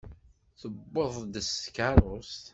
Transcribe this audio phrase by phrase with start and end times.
[0.59, 2.45] Tewweḍ-d s tkeṛṛust.